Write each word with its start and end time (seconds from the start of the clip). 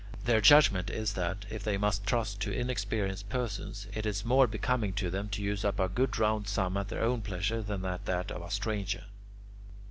Their 0.23 0.41
judgment 0.41 0.89
is 0.89 1.13
that, 1.13 1.45
if 1.51 1.63
they 1.63 1.77
must 1.77 2.07
trust 2.07 2.41
to 2.41 2.51
inexperienced 2.51 3.29
persons, 3.29 3.85
it 3.93 4.07
is 4.07 4.25
more 4.25 4.47
becoming 4.47 4.93
to 4.93 5.11
them 5.11 5.29
to 5.29 5.43
use 5.43 5.63
up 5.63 5.79
a 5.79 5.87
good 5.87 6.17
round 6.17 6.47
sum 6.47 6.75
at 6.75 6.87
their 6.87 7.03
own 7.03 7.21
pleasure 7.21 7.61
than 7.61 7.85
at 7.85 8.05
that 8.05 8.31
of 8.31 8.41
a 8.41 8.49
stranger. 8.49 9.03